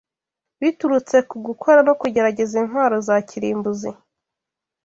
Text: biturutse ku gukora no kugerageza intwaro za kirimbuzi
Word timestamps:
biturutse 0.61 1.15
ku 1.29 1.35
gukora 1.47 1.79
no 1.87 1.93
kugerageza 2.01 2.55
intwaro 2.63 2.97
za 3.07 3.15
kirimbuzi 3.27 3.89